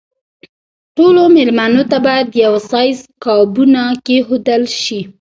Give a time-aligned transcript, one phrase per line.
[0.95, 5.01] ټولو مېلمنو ته باید د یوه سایز قابونه کېښودل شي.